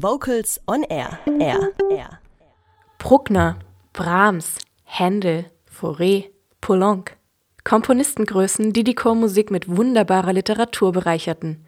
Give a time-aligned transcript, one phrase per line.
[0.00, 1.18] Vocals on Air.
[1.40, 1.72] Air.
[1.90, 2.20] Air.
[2.98, 3.58] Bruckner,
[3.92, 6.26] Brahms, Händel, Fauré,
[6.60, 7.16] Poulenc.
[7.64, 11.66] Komponistengrößen, die die Chormusik mit wunderbarer Literatur bereicherten.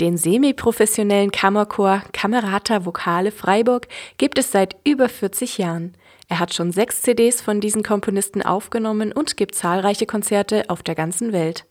[0.00, 5.94] Den semiprofessionellen Kammerchor Camerata Vokale Freiburg gibt es seit über 40 Jahren.
[6.28, 10.94] Er hat schon sechs CDs von diesen Komponisten aufgenommen und gibt zahlreiche Konzerte auf der
[10.94, 11.66] ganzen Welt.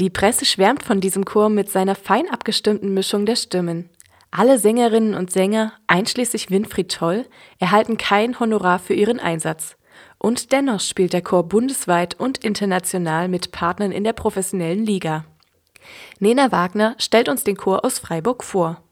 [0.00, 3.88] Die Presse schwärmt von diesem Chor mit seiner fein abgestimmten Mischung der Stimmen.
[4.30, 7.24] Alle Sängerinnen und Sänger, einschließlich Winfried Toll,
[7.58, 9.76] erhalten kein Honorar für ihren Einsatz.
[10.18, 15.24] Und dennoch spielt der Chor bundesweit und international mit Partnern in der professionellen Liga.
[16.18, 18.82] Nena Wagner stellt uns den Chor aus Freiburg vor.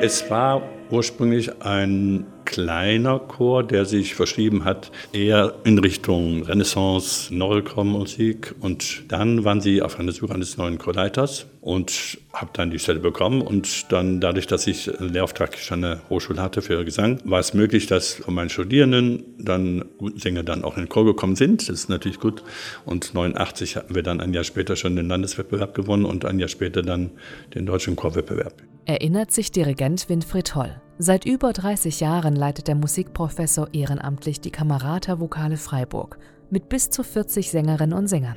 [0.00, 8.54] Es war ursprünglich ein kleiner Chor, der sich verschrieben hat, eher in Richtung Renaissance, Neurochrom-Musik.
[8.60, 13.00] Und dann waren sie auf einer Suche eines neuen Chorleiters und habe dann die Stelle
[13.00, 13.42] bekommen.
[13.42, 17.52] Und dann dadurch, dass ich einen Lehrauftrag an der Hochschule hatte für Gesang, war es
[17.52, 19.84] möglich, dass von meinen Studierenden dann
[20.16, 21.68] Sänger dann auch in den Chor gekommen sind.
[21.68, 22.42] Das ist natürlich gut.
[22.86, 26.48] Und 89 hatten wir dann ein Jahr später schon den Landeswettbewerb gewonnen und ein Jahr
[26.48, 27.10] später dann
[27.54, 28.54] den deutschen Chorwettbewerb.
[28.86, 30.80] Erinnert sich Dirigent Winfried Holl.
[31.00, 36.18] Seit über 30 Jahren leitet der Musikprofessor ehrenamtlich die Kamerata Vokale Freiburg
[36.50, 38.34] mit bis zu 40 Sängerinnen und Sängern.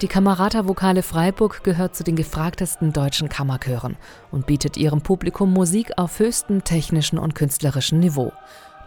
[0.00, 3.96] Die Kamerata Vokale Freiburg gehört zu den gefragtesten deutschen Kammerchören
[4.30, 8.32] und bietet ihrem Publikum Musik auf höchstem technischen und künstlerischen Niveau.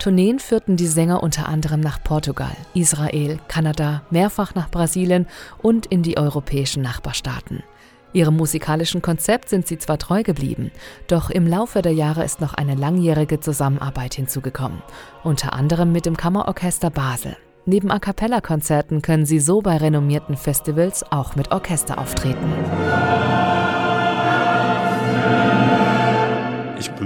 [0.04, 5.28] Tourneen führten die Sänger unter anderem nach Portugal, Israel, Kanada, mehrfach nach Brasilien
[5.62, 7.64] und in die europäischen Nachbarstaaten.
[8.12, 10.72] Ihrem musikalischen Konzept sind sie zwar treu geblieben,
[11.08, 14.84] doch im Laufe der Jahre ist noch eine langjährige Zusammenarbeit hinzugekommen,
[15.24, 17.38] unter anderem mit dem Kammerorchester Basel.
[17.66, 22.52] Neben A cappella-Konzerten können sie so bei renommierten Festivals auch mit Orchester auftreten.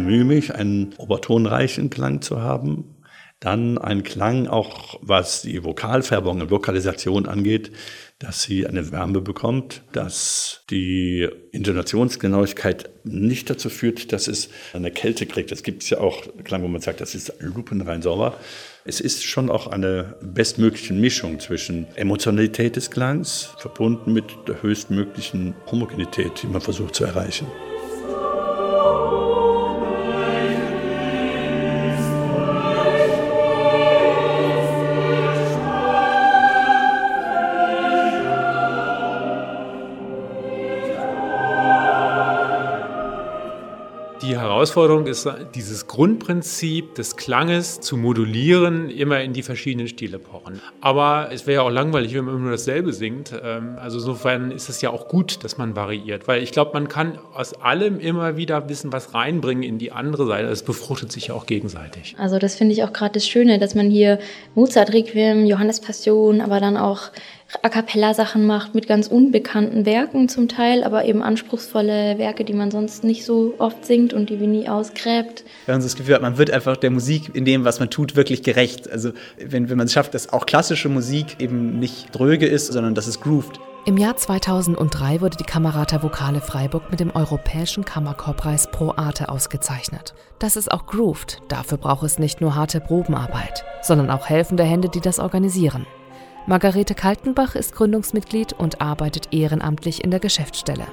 [0.07, 2.95] Bemühe mich, einen obertonreichen Klang zu haben,
[3.39, 7.71] dann ein Klang auch, was die Vokalfärbung und Lokalisation angeht,
[8.17, 15.27] dass sie eine Wärme bekommt, dass die Intonationsgenauigkeit nicht dazu führt, dass es eine Kälte
[15.27, 15.51] kriegt.
[15.51, 18.39] Es gibt ja auch Klang, wo man sagt, das ist lupenrein sauber.
[18.85, 25.53] Es ist schon auch eine bestmögliche Mischung zwischen Emotionalität des Klangs verbunden mit der höchstmöglichen
[25.69, 27.45] Homogenität, die man versucht zu erreichen.
[44.57, 50.59] Herausforderung ist, dieses Grundprinzip des Klanges zu modulieren, immer in die verschiedenen Stile pochen.
[50.81, 53.33] Aber es wäre ja auch langweilig, wenn man immer nur dasselbe singt.
[53.43, 56.87] Ähm, also insofern ist es ja auch gut, dass man variiert, weil ich glaube, man
[56.87, 60.47] kann aus allem immer wieder ein bisschen was reinbringen in die andere Seite.
[60.47, 62.15] Es befruchtet sich ja auch gegenseitig.
[62.17, 64.17] Also das finde ich auch gerade das Schöne, dass man hier
[64.55, 67.11] Mozart Requiem, Johannes Passion, aber dann auch
[67.61, 72.53] A cappella Sachen macht mit ganz unbekannten Werken zum Teil, aber eben anspruchsvolle Werke, die
[72.53, 75.45] man sonst nicht so oft singt und die wir nie ausgräbt.
[75.65, 77.89] Wenn man so das Gefühl hat, man wird einfach der Musik in dem, was man
[77.89, 78.91] tut, wirklich gerecht.
[78.91, 82.95] Also wenn, wenn man es schafft, dass auch klassische Musik eben nicht dröge ist, sondern
[82.95, 83.61] dass es groovt.
[83.85, 90.13] Im Jahr 2003 wurde die Kamerata Vokale Freiburg mit dem Europäischen Kammerchorpreis Pro Arte ausgezeichnet.
[90.39, 91.41] Das ist auch grooved.
[91.47, 95.85] Dafür braucht es nicht nur harte Probenarbeit, sondern auch helfende Hände, die das organisieren.
[96.49, 100.87] Margarete Kaltenbach ist Gründungsmitglied und arbeitet ehrenamtlich in der Geschäftsstelle.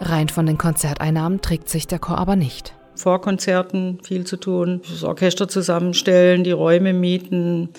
[0.00, 2.72] Rein von den Konzerteinnahmen trägt sich der Chor aber nicht.
[2.94, 7.70] Vor Konzerten viel zu tun, das Orchester zusammenstellen, die Räume mieten,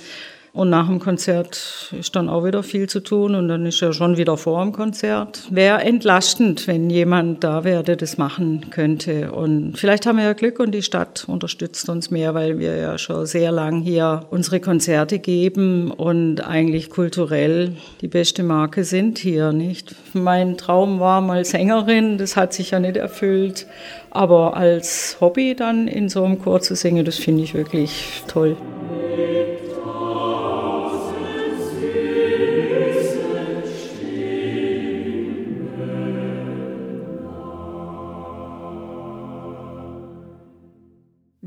[0.54, 3.92] und nach dem Konzert ist dann auch wieder viel zu tun und dann ist er
[3.92, 5.48] schon wieder vor dem Konzert.
[5.50, 9.32] Wäre entlastend, wenn jemand da wäre, der das machen könnte.
[9.32, 13.00] Und vielleicht haben wir ja Glück und die Stadt unterstützt uns mehr, weil wir ja
[13.00, 19.54] schon sehr lang hier unsere Konzerte geben und eigentlich kulturell die beste Marke sind hier,
[19.54, 19.96] nicht?
[20.14, 23.66] Mein Traum war mal Sängerin, das hat sich ja nicht erfüllt.
[24.12, 28.56] Aber als Hobby dann in so einem Chor zu singen, das finde ich wirklich toll.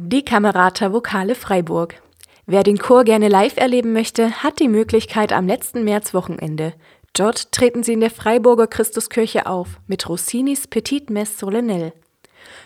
[0.08, 2.00] Die Kamerata Vokale Freiburg.
[2.46, 6.74] Wer den Chor gerne live erleben möchte, hat die Möglichkeit am letzten Märzwochenende.
[7.12, 11.92] Dort treten sie in der Freiburger Christuskirche auf mit Rossinis Petit Messe Solennelle.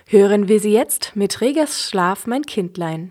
[0.06, 3.10] Hören wir sie jetzt mit Regers Schlaf, mein Kindlein.